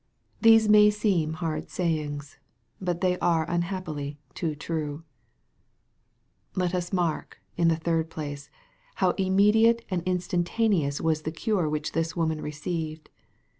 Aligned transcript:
These 0.41 0.67
may 0.67 0.89
seem 0.89 1.33
hard 1.33 1.69
sayings. 1.69 2.39
But 2.81 3.01
they 3.01 3.19
are 3.19 3.47
unhappily 3.47 4.17
too 4.33 4.55
true! 4.55 5.03
Let 6.55 6.73
us 6.73 6.91
mark, 6.91 7.37
in 7.55 7.67
the 7.67 7.75
third 7.75 8.09
place, 8.09 8.49
how 8.95 9.11
immediate 9.11 9.85
and 9.91 10.01
instantaneous 10.07 11.01
was 11.01 11.21
the 11.21 11.31
cure 11.31 11.69
which 11.69 11.91
this 11.91 12.15
woman 12.15 12.41
received. 12.41 13.09